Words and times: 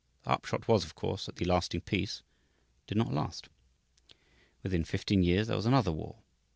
The 0.23 0.31
upshot 0.31 0.67
was, 0.67 0.83
of 0.83 0.95
course, 0.95 1.27
that 1.27 1.35
the 1.35 1.45
"lasting 1.45 1.81
peace" 1.81 2.23
did 2.87 2.97
not 2.97 3.13
last. 3.13 3.49
Within 4.63 4.83
fifteen 4.83 5.21
years 5.21 5.45
there 5.45 5.55
was 5.57 5.67
another 5.67 5.91
war. 5.91 6.15